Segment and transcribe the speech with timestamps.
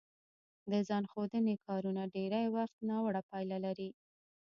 [0.71, 3.89] د ځان ښودنې کارونه ډېری وخت ناوړه پایله لري